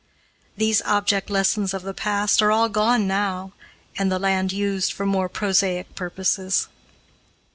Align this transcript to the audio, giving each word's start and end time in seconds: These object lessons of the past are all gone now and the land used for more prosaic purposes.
These 0.57 0.81
object 0.83 1.29
lessons 1.29 1.75
of 1.75 1.83
the 1.83 1.93
past 1.93 2.41
are 2.41 2.51
all 2.51 2.69
gone 2.69 3.05
now 3.05 3.53
and 3.99 4.11
the 4.11 4.17
land 4.17 4.51
used 4.51 4.91
for 4.91 5.05
more 5.05 5.29
prosaic 5.29 5.93
purposes. 5.93 6.67